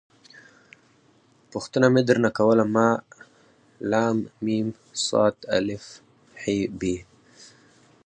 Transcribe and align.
پوښتنه 1.51 1.87
مې 1.93 2.01
در 2.07 2.17
نه 2.25 2.29
کوله 2.37 2.65
ما 2.73 2.89
…ل 3.89 3.91
…م 4.43 4.47
ص… 5.05 5.07
ا.. 5.25 5.27
ح… 6.39 6.41
ب. 6.79 6.81